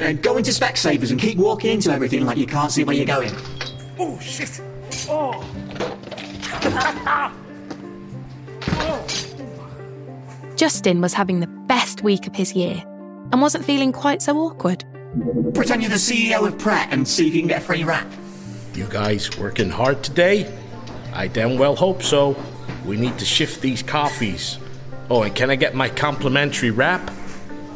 Uh, 0.00 0.12
go 0.12 0.38
into 0.38 0.50
Specsavers 0.50 1.10
and 1.10 1.20
keep 1.20 1.36
walking 1.36 1.72
into 1.72 1.90
everything 1.90 2.24
like 2.24 2.38
you 2.38 2.46
can't 2.46 2.72
see 2.72 2.84
where 2.84 2.96
you're 2.96 3.04
going. 3.04 3.32
Oh, 3.98 4.18
shit. 4.18 4.60
Oh. 5.08 5.44
Justin 10.56 11.00
was 11.00 11.12
having 11.12 11.40
the 11.40 11.46
best 11.46 12.02
week 12.02 12.26
of 12.26 12.34
his 12.34 12.54
year 12.54 12.82
and 13.32 13.42
wasn't 13.42 13.64
feeling 13.64 13.92
quite 13.92 14.22
so 14.22 14.38
awkward. 14.38 14.84
Pretend 15.54 15.82
you're 15.82 15.90
the 15.90 15.96
CEO 15.96 16.46
of 16.46 16.58
Pret 16.58 16.88
and 16.90 17.06
see 17.06 17.28
if 17.28 17.34
you 17.34 17.42
can 17.42 17.48
get 17.48 17.62
a 17.62 17.64
free 17.64 17.84
wrap. 17.84 18.06
You 18.74 18.86
guys 18.86 19.36
working 19.38 19.68
hard 19.68 20.02
today? 20.02 20.50
I 21.12 21.28
damn 21.28 21.58
well 21.58 21.76
hope 21.76 22.02
so. 22.02 22.42
We 22.86 22.96
need 22.96 23.18
to 23.18 23.24
shift 23.24 23.60
these 23.60 23.82
coffees. 23.82 24.58
Oh, 25.10 25.24
and 25.24 25.34
can 25.34 25.50
I 25.50 25.56
get 25.56 25.74
my 25.74 25.88
complimentary 25.88 26.70
wrap? 26.70 27.10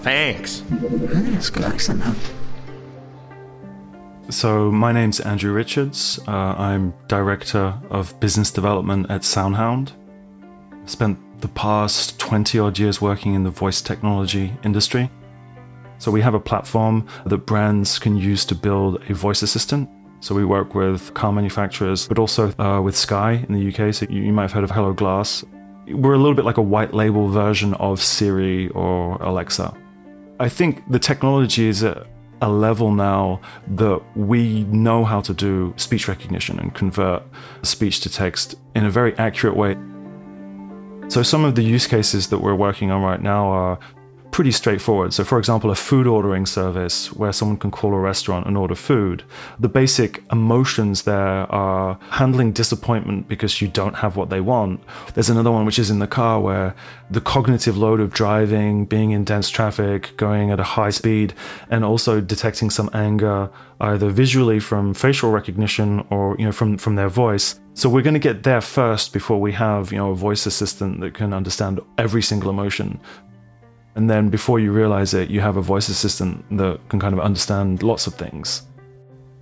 Thanks. 0.05 0.63
That's 0.69 1.49
good 1.49 1.65
accent. 1.65 2.03
So, 4.29 4.71
my 4.71 4.93
name's 4.93 5.19
Andrew 5.21 5.51
Richards. 5.51 6.21
Uh, 6.29 6.55
I'm 6.59 6.93
Director 7.09 7.73
of 7.89 8.21
Business 8.21 8.51
Development 8.51 9.07
at 9.09 9.23
SoundHound. 9.23 9.93
Spent 10.85 11.19
the 11.41 11.49
past 11.49 12.19
20 12.21 12.59
odd 12.59 12.79
years 12.79 13.01
working 13.01 13.33
in 13.33 13.45
the 13.45 13.51
voice 13.51 13.81
technology 13.81 14.53
industry. 14.63 15.11
So, 15.97 16.11
we 16.11 16.21
have 16.21 16.35
a 16.35 16.41
platform 16.41 17.07
that 17.25 17.39
brands 17.39 17.99
can 17.99 18.15
use 18.15 18.45
to 18.45 18.55
build 18.55 19.03
a 19.09 19.15
voice 19.15 19.41
assistant. 19.41 19.89
So, 20.21 20.35
we 20.35 20.45
work 20.45 20.75
with 20.75 21.15
car 21.15 21.33
manufacturers, 21.33 22.07
but 22.09 22.19
also 22.19 22.53
uh, 22.59 22.83
with 22.83 22.95
Sky 22.95 23.43
in 23.49 23.55
the 23.55 23.69
UK. 23.69 23.95
So, 23.95 24.05
you, 24.11 24.21
you 24.21 24.33
might 24.35 24.43
have 24.43 24.53
heard 24.53 24.65
of 24.65 24.71
Hello 24.71 24.93
Glass. 24.93 25.43
We're 25.89 26.13
a 26.13 26.19
little 26.19 26.35
bit 26.35 26.45
like 26.45 26.59
a 26.59 26.63
white 26.63 26.93
label 26.93 27.29
version 27.29 27.73
of 27.75 28.03
Siri 28.03 28.69
or 28.69 29.17
Alexa. 29.23 29.75
I 30.41 30.49
think 30.49 30.83
the 30.91 30.99
technology 30.99 31.69
is 31.69 31.85
at 31.85 32.07
a 32.43 32.49
level 32.49 32.93
now 32.93 33.41
that 33.69 34.03
we 34.17 34.65
know 34.65 35.05
how 35.05 35.21
to 35.21 35.33
do 35.33 35.73
speech 35.77 36.09
recognition 36.09 36.59
and 36.59 36.75
convert 36.75 37.23
speech 37.63 38.01
to 38.01 38.11
text 38.11 38.57
in 38.75 38.85
a 38.85 38.91
very 38.91 39.17
accurate 39.17 39.57
way. 39.57 39.77
So, 41.09 41.23
some 41.23 41.45
of 41.45 41.55
the 41.55 41.63
use 41.63 41.87
cases 41.87 42.29
that 42.29 42.39
we're 42.39 42.55
working 42.55 42.91
on 42.91 43.03
right 43.03 43.23
now 43.23 43.47
are 43.49 43.79
pretty 44.35 44.51
straightforward. 44.51 45.15
So, 45.15 45.23
for 45.23 45.39
example, 45.39 45.71
a 45.71 45.77
food 45.77 46.09
ordering 46.09 46.45
service 46.45 47.13
where 47.13 47.33
someone 47.33 47.57
can 47.57 47.71
call 47.71 47.95
a 47.95 48.01
restaurant 48.01 48.49
and 48.49 48.57
order 48.57 48.75
food. 48.75 49.23
The 49.61 49.69
basic 49.69 50.25
emotions 50.33 51.03
there 51.03 51.49
are 51.53 51.97
handling 52.11 52.51
disappointment 52.51 53.29
because 53.29 53.63
you 53.63 53.69
don't 53.69 53.95
have 53.95 54.17
what 54.17 54.31
they 54.31 54.41
want. 54.41 54.81
There's 55.15 55.31
another 55.31 55.53
one 55.53 55.65
which 55.65 55.79
is 55.79 55.89
in 55.89 56.01
the 56.01 56.09
car 56.09 56.41
where 56.41 56.75
the 57.13 57.21
cognitive 57.21 57.79
load 57.79 58.01
of 58.01 58.13
driving, 58.13 58.87
being 58.87 59.13
in 59.13 59.23
dense 59.23 59.49
traffic, 59.51 60.17
going 60.17 60.51
at 60.51 60.59
a 60.59 60.65
high 60.65 60.91
speed, 60.91 61.33
and 61.71 61.85
also 61.85 62.21
detecting 62.21 62.71
some 62.71 62.91
anger 62.93 63.49
either 63.81 64.09
visually 64.09 64.59
from 64.59 64.95
facial 64.95 65.31
recognition 65.31 66.05
or 66.11 66.37
you 66.39 66.45
know 66.45 66.53
from 66.53 66.77
from 66.77 66.97
their 66.97 67.09
voice. 67.09 67.61
So 67.77 67.89
we're 67.89 68.03
going 68.03 68.15
to 68.15 68.21
get 68.21 68.45
there 68.45 68.61
first 68.61 69.13
before 69.13 69.41
we 69.41 69.51
have, 69.55 69.91
you 69.91 69.99
know, 69.99 70.13
a 70.13 70.15
voice 70.15 70.47
assistant 70.47 71.01
that 71.01 71.15
can 71.15 71.33
understand 71.33 71.81
every 71.99 72.23
single 72.23 72.49
emotion. 72.49 73.01
And 73.97 74.11
then 74.11 74.29
before 74.29 74.59
you 74.59 74.73
realize 74.73 75.15
it, 75.15 75.31
you 75.31 75.41
have 75.41 75.57
a 75.57 75.63
voice 75.63 75.89
assistant 75.89 76.45
that 76.59 76.81
can 76.89 76.99
kind 76.99 77.15
of 77.15 77.21
understand 77.21 77.83
lots 77.83 78.07
of 78.07 78.15
things. 78.15 78.63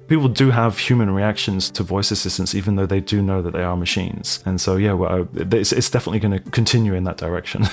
People 0.09 0.29
do 0.29 0.51
have 0.51 0.79
human 0.79 1.11
reactions 1.11 1.71
to 1.71 1.83
voice 1.83 2.11
assistants, 2.11 2.55
even 2.55 2.77
though 2.77 2.85
they 2.85 3.01
do 3.01 3.23
know 3.23 3.41
that 3.41 3.53
they 3.53 3.63
are 3.63 3.77
machines. 3.77 4.43
And 4.45 4.61
so, 4.61 4.77
yeah, 4.77 4.93
well, 4.93 5.23
uh, 5.23 5.25
it's, 5.57 5.73
it's 5.73 5.89
definitely 5.89 6.19
going 6.19 6.33
to 6.33 6.51
continue 6.51 6.93
in 6.93 7.05
that 7.05 7.17
direction. 7.17 7.65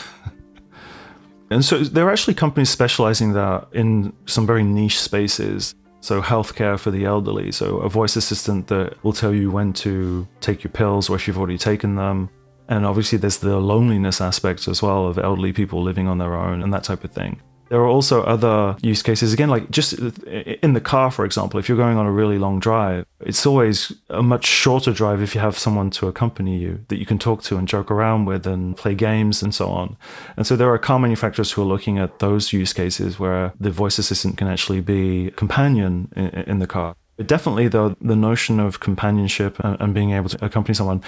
and 1.50 1.66
so, 1.66 1.80
there 1.80 2.08
are 2.08 2.12
actually 2.12 2.36
companies 2.36 2.70
specializing 2.70 3.34
that 3.34 3.68
in 3.74 4.14
some 4.26 4.48
very 4.48 4.64
niche 4.64 5.02
spaces. 5.02 5.76
So, 6.00 6.22
healthcare 6.22 6.80
for 6.80 6.92
the 6.92 7.04
elderly. 7.04 7.52
So, 7.52 7.80
a 7.80 7.90
voice 7.90 8.16
assistant 8.16 8.68
that 8.68 9.04
will 9.04 9.12
tell 9.12 9.34
you 9.34 9.52
when 9.52 9.74
to 9.74 10.26
take 10.40 10.64
your 10.64 10.72
pills 10.72 11.10
or 11.10 11.18
if 11.18 11.28
you've 11.28 11.38
already 11.38 11.58
taken 11.58 11.96
them 11.96 12.30
and 12.70 12.86
obviously, 12.86 13.18
there's 13.18 13.40
the 13.40 13.58
loneliness 13.58 14.22
aspect 14.22 14.68
as 14.70 14.82
well 14.82 15.08
of 15.08 15.18
elderly 15.18 15.52
people 15.52 15.84
living 15.84 16.08
on 16.08 16.20
their 16.20 16.36
own 16.36 16.64
and 16.64 16.74
that 16.74 16.86
type 16.86 17.04
of 17.04 17.12
thing. 17.12 17.42
There 17.70 17.80
are 17.80 17.88
also 17.88 18.24
other 18.24 18.76
use 18.82 19.04
cases, 19.04 19.32
again, 19.32 19.50
like 19.50 19.70
just 19.70 19.94
in 19.94 20.74
the 20.74 20.82
car, 20.82 21.12
for 21.12 21.24
example, 21.24 21.60
if 21.60 21.70
you're 21.70 21.78
going 21.78 21.98
on 21.98 22.08
a 22.08 22.12
really 22.12 22.40
long 22.40 22.60
drive, 22.60 23.06
it's 23.20 23.46
always 23.46 23.94
a 24.10 24.24
much 24.24 24.46
shorter 24.46 24.92
drive 24.92 25.22
if 25.22 25.36
you 25.36 25.42
have 25.42 25.56
someone 25.56 25.92
to 25.92 26.08
accompany 26.08 26.58
you 26.58 26.84
that 26.88 26.98
you 26.98 27.06
can 27.06 27.20
talk 27.20 27.44
to 27.44 27.58
and 27.58 27.68
joke 27.68 27.92
around 27.92 28.26
with 28.26 28.48
and 28.48 28.76
play 28.76 28.96
games 28.96 29.44
and 29.44 29.54
so 29.54 29.70
on. 29.70 29.98
And 30.36 30.48
so 30.48 30.56
there 30.56 30.74
are 30.74 30.80
car 30.80 30.98
manufacturers 30.98 31.52
who 31.52 31.62
are 31.62 31.66
looking 31.66 32.00
at 32.00 32.18
those 32.18 32.52
use 32.52 32.74
cases 32.74 33.20
where 33.20 33.54
the 33.60 33.70
voice 33.70 34.00
assistant 34.00 34.38
can 34.38 34.48
actually 34.48 34.82
be 34.82 35.28
a 35.28 35.32
companion 35.32 36.12
in, 36.16 36.58
the 36.58 36.68
car. 36.68 36.96
But 37.18 37.28
definitely, 37.28 37.68
though, 37.68 37.96
the 38.02 38.16
notion 38.16 38.60
of 38.60 38.80
companionship 38.80 39.58
and 39.60 39.94
being 39.94 40.12
able 40.14 40.30
to 40.30 40.44
accompany 40.44 40.74
someone, 40.74 41.04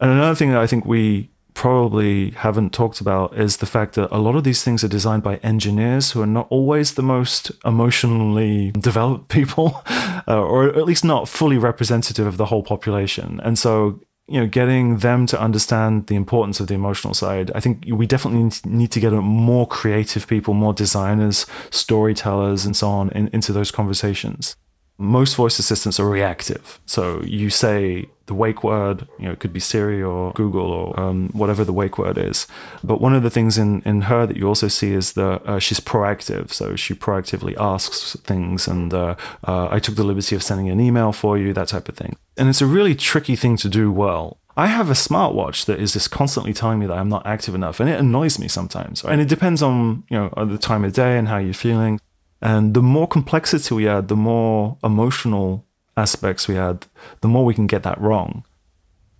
and 0.00 0.10
another 0.10 0.34
thing 0.34 0.50
that 0.50 0.60
I 0.60 0.66
think 0.66 0.84
we 0.84 1.30
probably 1.56 2.32
haven't 2.32 2.74
talked 2.74 3.00
about 3.00 3.36
is 3.36 3.56
the 3.56 3.66
fact 3.66 3.94
that 3.94 4.14
a 4.14 4.18
lot 4.18 4.36
of 4.36 4.44
these 4.44 4.62
things 4.62 4.84
are 4.84 4.88
designed 4.88 5.22
by 5.22 5.36
engineers 5.36 6.10
who 6.10 6.20
are 6.20 6.26
not 6.26 6.46
always 6.50 6.94
the 6.94 7.02
most 7.02 7.50
emotionally 7.64 8.72
developed 8.72 9.28
people, 9.38 9.82
uh, 10.28 10.38
or 10.38 10.68
at 10.68 10.84
least 10.84 11.02
not 11.02 11.28
fully 11.28 11.56
representative 11.56 12.26
of 12.26 12.36
the 12.36 12.46
whole 12.46 12.62
population. 12.62 13.40
And 13.42 13.58
so, 13.58 13.98
you 14.28 14.38
know, 14.38 14.46
getting 14.46 14.98
them 14.98 15.24
to 15.26 15.40
understand 15.40 16.08
the 16.08 16.14
importance 16.14 16.60
of 16.60 16.66
the 16.66 16.74
emotional 16.74 17.14
side, 17.14 17.50
I 17.54 17.60
think 17.60 17.86
we 17.88 18.06
definitely 18.06 18.50
need 18.70 18.92
to 18.92 19.00
get 19.00 19.12
more 19.12 19.66
creative 19.66 20.26
people, 20.26 20.52
more 20.52 20.74
designers, 20.74 21.46
storytellers, 21.70 22.66
and 22.66 22.76
so 22.76 22.90
on 22.90 23.08
in, 23.10 23.28
into 23.28 23.54
those 23.54 23.70
conversations 23.70 24.56
most 24.98 25.36
voice 25.36 25.58
assistants 25.58 26.00
are 26.00 26.08
reactive. 26.08 26.80
So 26.86 27.22
you 27.22 27.50
say 27.50 28.08
the 28.26 28.34
wake 28.34 28.64
word, 28.64 29.06
you 29.18 29.26
know, 29.26 29.32
it 29.32 29.38
could 29.38 29.52
be 29.52 29.60
Siri 29.60 30.02
or 30.02 30.32
Google 30.32 30.70
or 30.72 30.98
um, 30.98 31.28
whatever 31.32 31.64
the 31.64 31.72
wake 31.72 31.98
word 31.98 32.18
is. 32.18 32.46
But 32.82 33.00
one 33.00 33.14
of 33.14 33.22
the 33.22 33.30
things 33.30 33.58
in, 33.58 33.82
in 33.82 34.02
her 34.02 34.26
that 34.26 34.36
you 34.36 34.48
also 34.48 34.68
see 34.68 34.92
is 34.92 35.12
that 35.12 35.46
uh, 35.46 35.58
she's 35.58 35.80
proactive. 35.80 36.50
So 36.50 36.76
she 36.76 36.94
proactively 36.94 37.54
asks 37.58 38.16
things, 38.24 38.66
and 38.66 38.92
uh, 38.92 39.16
uh, 39.44 39.68
I 39.70 39.78
took 39.78 39.96
the 39.96 40.04
liberty 40.04 40.34
of 40.34 40.42
sending 40.42 40.70
an 40.70 40.80
email 40.80 41.12
for 41.12 41.38
you, 41.38 41.52
that 41.52 41.68
type 41.68 41.88
of 41.88 41.96
thing. 41.96 42.16
And 42.36 42.48
it's 42.48 42.62
a 42.62 42.66
really 42.66 42.94
tricky 42.94 43.36
thing 43.36 43.56
to 43.58 43.68
do 43.68 43.92
well. 43.92 44.38
I 44.58 44.68
have 44.68 44.88
a 44.88 44.94
smartwatch 44.94 45.66
that 45.66 45.78
is 45.78 45.92
just 45.92 46.10
constantly 46.10 46.54
telling 46.54 46.78
me 46.78 46.86
that 46.86 46.96
I'm 46.96 47.10
not 47.10 47.26
active 47.26 47.54
enough, 47.54 47.78
and 47.78 47.90
it 47.90 48.00
annoys 48.00 48.38
me 48.38 48.48
sometimes. 48.48 49.04
And 49.04 49.20
it 49.20 49.28
depends 49.28 49.62
on 49.62 50.04
you 50.08 50.16
know 50.16 50.44
the 50.46 50.56
time 50.56 50.84
of 50.84 50.94
day 50.94 51.18
and 51.18 51.28
how 51.28 51.36
you're 51.36 51.52
feeling. 51.52 52.00
And 52.46 52.74
the 52.74 52.80
more 52.80 53.08
complexity 53.08 53.74
we 53.74 53.88
add, 53.88 54.06
the 54.06 54.14
more 54.14 54.78
emotional 54.84 55.64
aspects 55.96 56.46
we 56.46 56.56
add, 56.56 56.86
the 57.20 57.26
more 57.26 57.44
we 57.44 57.54
can 57.54 57.66
get 57.66 57.82
that 57.82 58.00
wrong. 58.00 58.44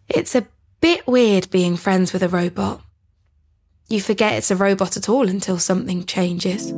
It's 0.08 0.36
a 0.36 0.46
bit 0.80 1.08
weird 1.08 1.50
being 1.50 1.76
friends 1.76 2.12
with 2.12 2.22
a 2.22 2.28
robot. 2.28 2.82
You 3.88 4.00
forget 4.00 4.34
it's 4.34 4.52
a 4.52 4.56
robot 4.56 4.96
at 4.96 5.08
all 5.08 5.28
until 5.28 5.58
something 5.58 6.04
changes. 6.04 6.72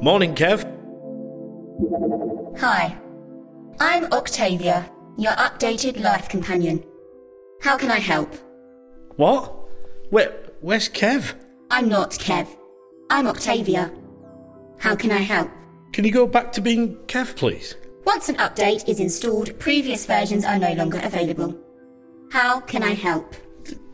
Morning, 0.00 0.36
Kev. 0.36 0.62
Hi, 2.60 2.96
I'm 3.80 4.04
Octavia, 4.12 4.88
your 5.16 5.32
updated 5.32 5.98
life 5.98 6.28
companion. 6.28 6.84
How 7.62 7.76
can 7.76 7.90
I 7.90 7.98
help? 7.98 8.32
What? 9.16 9.52
Where, 10.10 10.36
where's 10.60 10.88
Kev? 10.88 11.34
I'm 11.68 11.88
not 11.88 12.12
Kev. 12.12 12.46
I'm 13.10 13.26
Octavia. 13.26 13.90
How 14.78 14.94
can 14.94 15.10
I 15.10 15.18
help? 15.18 15.50
Can 15.92 16.04
you 16.04 16.12
go 16.12 16.26
back 16.26 16.52
to 16.52 16.60
being 16.60 16.96
Kev, 17.06 17.36
please? 17.36 17.76
Once 18.04 18.28
an 18.28 18.36
update 18.36 18.88
is 18.88 19.00
installed, 19.00 19.58
previous 19.58 20.06
versions 20.06 20.44
are 20.44 20.58
no 20.58 20.72
longer 20.72 21.00
available. 21.02 21.58
How 22.30 22.60
can 22.60 22.82
I 22.82 22.94
help? 22.94 23.34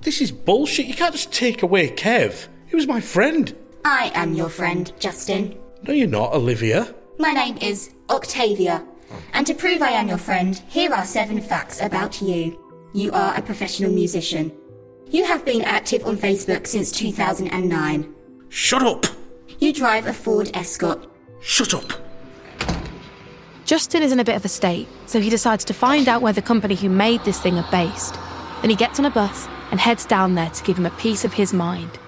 This 0.02 0.20
is 0.20 0.30
bullshit. 0.30 0.86
You 0.86 0.94
can't 0.94 1.14
just 1.14 1.32
take 1.32 1.62
away 1.62 1.88
Kev. 1.90 2.48
He 2.66 2.76
was 2.76 2.86
my 2.86 3.00
friend. 3.00 3.56
I 3.84 4.12
am 4.14 4.34
your 4.34 4.48
friend, 4.48 4.92
Justin. 4.98 5.58
No, 5.86 5.92
you're 5.92 6.06
not, 6.06 6.34
Olivia. 6.34 6.94
My 7.18 7.32
name 7.32 7.56
is 7.58 7.90
Octavia. 8.10 8.84
And 9.32 9.46
to 9.46 9.54
prove 9.54 9.82
I 9.82 9.90
am 9.90 10.08
your 10.08 10.18
friend, 10.18 10.60
here 10.68 10.92
are 10.92 11.04
seven 11.04 11.40
facts 11.40 11.80
about 11.80 12.20
you. 12.20 12.60
You 12.92 13.12
are 13.12 13.36
a 13.36 13.42
professional 13.42 13.90
musician. 13.90 14.52
You 15.10 15.24
have 15.24 15.44
been 15.44 15.62
active 15.62 16.04
on 16.06 16.16
Facebook 16.16 16.66
since 16.66 16.90
2009. 16.92 18.14
Shut 18.48 18.82
up! 18.82 19.06
You 19.58 19.72
drive 19.72 20.06
a 20.06 20.12
Ford 20.12 20.50
Escort. 20.54 21.06
Shut 21.40 21.74
up! 21.74 21.92
Justin 23.64 24.02
is 24.02 24.12
in 24.12 24.20
a 24.20 24.24
bit 24.24 24.36
of 24.36 24.44
a 24.44 24.48
state, 24.48 24.88
so 25.06 25.20
he 25.20 25.30
decides 25.30 25.64
to 25.64 25.74
find 25.74 26.08
out 26.08 26.20
where 26.20 26.32
the 26.32 26.42
company 26.42 26.74
who 26.74 26.88
made 26.90 27.24
this 27.24 27.40
thing 27.40 27.58
are 27.58 27.70
based. 27.70 28.14
Then 28.60 28.70
he 28.70 28.76
gets 28.76 28.98
on 28.98 29.04
a 29.06 29.10
bus 29.10 29.48
and 29.70 29.80
heads 29.80 30.04
down 30.04 30.34
there 30.34 30.50
to 30.50 30.64
give 30.64 30.78
him 30.78 30.86
a 30.86 30.90
piece 30.90 31.24
of 31.24 31.32
his 31.32 31.52
mind. 31.52 31.98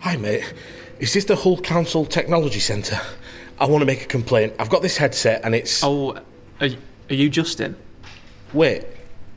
Hi, 0.00 0.16
mate. 0.16 0.54
Is 1.00 1.12
this 1.12 1.24
the 1.24 1.36
Hull 1.36 1.60
Council 1.60 2.04
Technology 2.04 2.60
Centre? 2.60 3.00
I 3.58 3.66
want 3.66 3.82
to 3.82 3.86
make 3.86 4.02
a 4.02 4.06
complaint. 4.06 4.54
I've 4.58 4.70
got 4.70 4.82
this 4.82 4.96
headset 4.96 5.44
and 5.44 5.54
it's. 5.54 5.82
Oh, 5.82 6.12
are, 6.60 6.68
are 7.10 7.14
you 7.14 7.28
Justin? 7.28 7.76
Wait, 8.52 8.84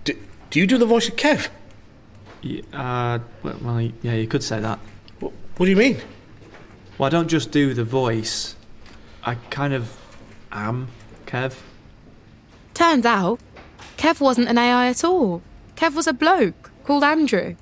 do, 0.04 0.14
do 0.52 0.60
you 0.60 0.68
do 0.68 0.78
the 0.78 0.86
voice 0.86 1.08
of 1.08 1.16
Kev? 1.16 1.50
Yeah, 2.42 2.62
uh, 2.74 3.20
well, 3.44 3.58
well, 3.62 3.82
yeah, 4.02 4.14
you 4.14 4.28
could 4.28 4.44
say 4.44 4.60
that. 4.60 4.80
What, 5.54 5.60
what 5.60 5.66
do 5.66 5.72
you 5.72 5.78
mean? 5.78 6.02
Well, 6.98 7.08
I 7.08 7.10
don't 7.10 7.28
just 7.28 7.52
do 7.52 7.74
the 7.74 7.84
voice. 7.84 8.56
I 9.24 9.36
kind 9.50 9.74
of 9.74 9.98
am 10.52 10.88
Kev. 11.26 11.56
Turns 12.74 13.06
out, 13.06 13.40
Kev 13.98 14.20
wasn't 14.20 14.48
an 14.48 14.58
AI 14.58 14.88
at 14.88 15.04
all. 15.04 15.42
Kev 15.76 15.96
was 15.96 16.08
a 16.08 16.14
bloke 16.14 16.72
called 16.84 17.04
Andrew, 17.04 17.56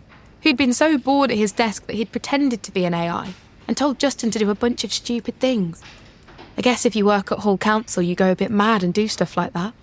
who'd 0.43 0.58
been 0.58 0.74
so 0.74 0.98
bored 0.98 1.31
at 1.31 1.38
his 1.38 1.51
desk 1.51 1.88
that 1.88 1.96
he'd 1.96 2.12
pretended 2.12 2.63
to 2.63 2.72
be 2.72 2.86
an 2.86 2.93
AI 2.93 3.34
and 3.67 3.75
told 3.75 4.00
Justin 4.00 4.31
to 4.31 4.39
do 4.39 4.50
a 4.50 4.55
bunch 4.55 4.84
of 4.84 4.93
stupid 4.93 5.39
things. 5.39 5.81
I 6.58 6.62
guess 6.62 6.86
if 6.86 6.96
you 6.96 7.05
work 7.05 7.31
at 7.31 7.39
Hull 7.39 7.58
Council, 7.58 8.03
you 8.03 8.15
go 8.15 8.31
a 8.31 8.36
bit 8.36 8.51
mad 8.51 8.84
and 8.84 8.93
do 8.93 9.08
stuff 9.08 9.38
like 9.38 9.53
that. 9.53 9.74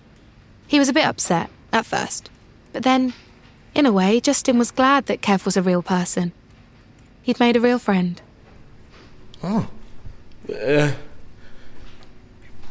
He 0.67 0.79
was 0.79 0.89
a 0.89 0.93
bit 0.93 1.05
upset 1.05 1.49
at 1.71 1.85
first, 1.85 2.29
but 2.73 2.83
then, 2.83 3.13
in 3.73 3.85
a 3.85 3.91
way, 3.91 4.19
Justin 4.19 4.57
was 4.57 4.71
glad 4.71 5.05
that 5.05 5.21
Kev 5.21 5.45
was 5.45 5.57
a 5.57 5.61
real 5.61 5.81
person. 5.81 6.33
He'd 7.27 7.41
made 7.41 7.57
a 7.57 7.59
real 7.59 7.77
friend. 7.77 8.21
Oh. 9.43 9.69
Uh, 10.49 10.93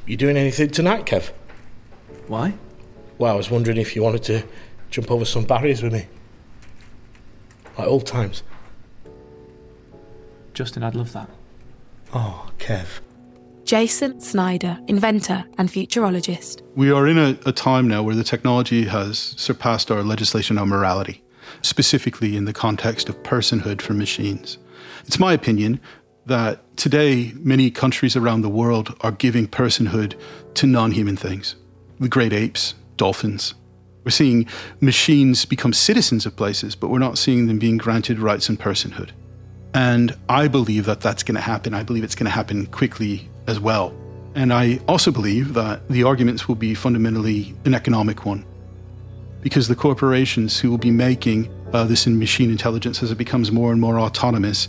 you 0.07 0.17
doing 0.17 0.39
anything 0.39 0.71
tonight, 0.71 1.05
Kev? 1.05 1.31
Why? 2.27 2.55
Well, 3.19 3.35
I 3.35 3.37
was 3.37 3.51
wondering 3.51 3.77
if 3.77 3.95
you 3.95 4.03
wanted 4.03 4.23
to 4.23 4.45
jump 4.89 5.11
over 5.11 5.27
some 5.27 5.45
barriers 5.45 5.83
with 5.83 5.93
me. 5.93 6.07
Like 7.77 7.87
old 7.87 8.07
times. 8.07 8.43
Justin, 10.55 10.83
I'd 10.85 10.95
love 10.95 11.13
that. 11.13 11.29
Oh, 12.15 12.51
Kev. 12.57 13.01
Jason 13.67 14.23
Snyder, 14.23 14.79
inventor 14.87 15.45
and 15.59 15.69
futurologist. 15.69 16.63
We 16.75 16.91
are 16.91 17.07
in 17.07 17.19
a, 17.19 17.39
a, 17.45 17.53
time 17.53 17.89
now 17.89 18.03
where 18.03 18.15
the 18.15 18.25
technology 18.25 18.87
has 18.87 19.19
surpassed 19.19 19.91
our 19.91 20.03
legislation 20.03 20.57
on 20.57 20.71
morality, 20.71 21.23
specifically 21.63 22.37
in 22.37 22.45
the 22.45 22.53
context 22.53 23.09
of 23.09 23.23
personhood 23.23 23.81
for 23.81 23.95
machines. 23.95 24.59
It's 25.07 25.19
my 25.19 25.33
opinion 25.33 25.81
that 26.27 26.77
today 26.77 27.33
many 27.37 27.71
countries 27.71 28.17
around 28.17 28.43
the 28.43 28.49
world 28.49 28.97
are 29.01 29.13
giving 29.13 29.47
personhood 29.47 30.19
to 30.55 30.67
non 30.67 30.91
human 30.91 31.17
things. 31.17 31.57
The 32.01 32.09
great 32.09 32.33
apes, 32.33 32.75
dolphins. 32.97 33.55
We're 34.05 34.11
seeing 34.11 34.47
machines 34.81 35.45
become 35.45 35.73
citizens 35.73 36.27
of 36.27 36.37
places, 36.37 36.77
but 36.77 36.89
we're 36.89 36.99
not 36.99 37.19
seeing 37.19 37.47
them 37.47 37.59
being 37.59 37.77
granted 37.77 38.19
rights 38.19 38.49
and 38.49 38.59
personhood. 38.59 39.11
And 39.75 40.17
I 40.29 40.49
believe 40.49 40.87
that 40.87 41.01
that's 41.01 41.23
going 41.23 41.35
to 41.35 41.41
happen. 41.41 41.75
I 41.75 41.83
believe 41.83 42.05
it's 42.05 42.15
going 42.15 42.27
to 42.27 42.31
happen 42.31 42.67
quickly 42.67 43.29
as 43.47 43.59
well. 43.59 43.95
And 44.35 44.53
I 44.53 44.81
also 44.87 45.11
believe 45.11 45.55
that 45.55 45.89
the 45.89 46.05
arguments 46.05 46.47
will 46.47 46.55
be 46.55 46.75
fundamentally 46.75 47.55
an 47.65 47.75
economic 47.75 48.25
one. 48.25 48.45
Because 49.47 49.69
the 49.69 49.77
corporations 49.77 50.59
who 50.59 50.73
will 50.73 50.77
be 50.91 50.91
making 50.91 51.49
uh, 51.73 51.85
this 51.85 52.05
in 52.05 52.19
machine 52.19 52.51
intelligence 52.51 53.01
as 53.01 53.13
it 53.13 53.15
becomes 53.17 53.53
more 53.53 53.71
and 53.71 53.81
more 53.81 53.97
autonomous 53.97 54.67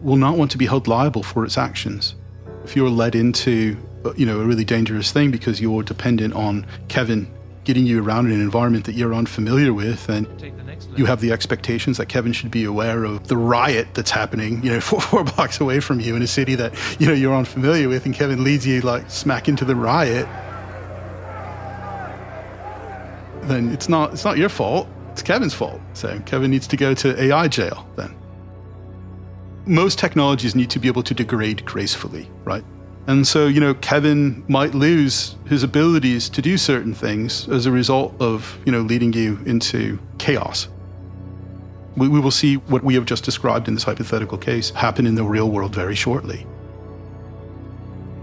will 0.00 0.16
not 0.16 0.36
want 0.36 0.50
to 0.50 0.58
be 0.58 0.66
held 0.66 0.88
liable 0.88 1.22
for 1.22 1.44
its 1.44 1.56
actions. 1.56 2.16
If 2.64 2.74
you're 2.74 2.90
led 2.90 3.14
into 3.14 3.76
uh, 4.04 4.12
you 4.16 4.26
know, 4.26 4.40
a 4.40 4.44
really 4.44 4.64
dangerous 4.64 5.12
thing 5.12 5.30
because 5.30 5.60
you're 5.60 5.84
dependent 5.84 6.34
on 6.34 6.66
Kevin 6.88 7.32
getting 7.62 7.86
you 7.86 8.02
around 8.02 8.26
in 8.26 8.32
an 8.32 8.40
environment 8.40 8.86
that 8.86 8.96
you're 8.96 9.14
unfamiliar 9.14 9.72
with 9.72 10.08
and 10.08 10.26
you 10.96 11.06
have 11.06 11.20
the 11.20 11.30
expectations 11.30 11.98
that 11.98 12.06
Kevin 12.06 12.32
should 12.32 12.50
be 12.50 12.64
aware 12.64 13.04
of 13.04 13.28
the 13.28 13.36
riot 13.36 13.86
that's 13.94 14.10
happening, 14.10 14.60
you 14.64 14.72
know, 14.72 14.80
four, 14.90 15.00
four 15.00 15.22
blocks 15.22 15.60
away 15.60 15.78
from 15.78 16.00
you 16.00 16.16
in 16.16 16.22
a 16.22 16.26
city 16.26 16.56
that, 16.56 16.74
you 16.98 17.06
know, 17.06 17.12
you're 17.12 17.36
unfamiliar 17.36 17.88
with 17.88 18.04
and 18.04 18.16
Kevin 18.16 18.42
leads 18.42 18.66
you 18.66 18.80
like 18.80 19.08
smack 19.08 19.48
into 19.48 19.64
the 19.64 19.76
riot, 19.76 20.26
then 23.48 23.70
it's 23.70 23.88
not 23.88 24.12
it's 24.12 24.24
not 24.24 24.38
your 24.38 24.48
fault. 24.48 24.88
It's 25.12 25.22
Kevin's 25.22 25.54
fault. 25.54 25.80
So 25.94 26.20
Kevin 26.26 26.50
needs 26.50 26.66
to 26.68 26.76
go 26.76 26.94
to 26.94 27.20
AI 27.20 27.48
jail 27.48 27.86
then. 27.96 28.14
Most 29.66 29.98
technologies 29.98 30.54
need 30.54 30.70
to 30.70 30.78
be 30.78 30.88
able 30.88 31.02
to 31.02 31.14
degrade 31.14 31.64
gracefully, 31.64 32.30
right? 32.44 32.64
And 33.08 33.26
so, 33.26 33.46
you 33.46 33.58
know, 33.58 33.72
Kevin 33.74 34.44
might 34.48 34.74
lose 34.74 35.36
his 35.46 35.62
abilities 35.62 36.28
to 36.28 36.42
do 36.42 36.58
certain 36.58 36.94
things 36.94 37.48
as 37.48 37.64
a 37.64 37.70
result 37.70 38.14
of, 38.20 38.58
you 38.66 38.72
know, 38.72 38.82
leading 38.82 39.14
you 39.14 39.38
into 39.46 39.98
chaos. 40.18 40.68
We, 41.96 42.06
we, 42.06 42.20
will 42.20 42.30
see 42.30 42.56
what 42.56 42.84
we 42.84 42.94
have 42.94 43.06
just 43.06 43.24
described 43.24 43.66
in 43.66 43.74
this 43.74 43.82
hypothetical 43.82 44.36
case 44.36 44.70
happen 44.70 45.06
in 45.06 45.14
the 45.14 45.24
real 45.24 45.50
world 45.50 45.74
very 45.74 45.94
shortly. 45.94 46.46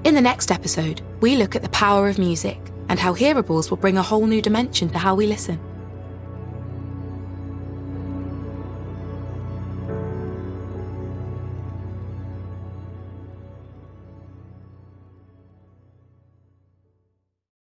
In 0.03 0.13
the 0.13 0.21
next 0.21 0.51
episode, 0.51 1.01
we 1.19 1.35
look 1.35 1.55
at 1.55 1.63
the 1.63 1.69
power 1.69 2.07
of 2.07 2.19
music 2.19 2.59
and 2.89 2.99
how 2.99 3.13
hearables 3.13 3.69
will 3.69 3.77
bring 3.77 3.97
a 3.97 4.03
whole 4.03 4.25
new 4.25 4.41
dimension 4.41 4.89
to 4.89 4.97
how 4.97 5.15
we 5.15 5.27
listen. 5.27 5.59